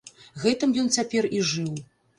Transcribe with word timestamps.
Гэтым 0.45 0.73
ён 0.85 0.91
цяпер 0.99 1.31
і 1.39 1.47
жыў. 1.55 1.73